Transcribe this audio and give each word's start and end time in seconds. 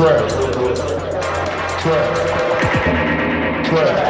Trap. 0.00 0.28
Trap. 1.82 3.66
Trap. 3.66 4.09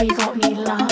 Everybody's 0.00 0.24
got 0.24 0.36
me 0.36 0.54
love. 0.54 0.87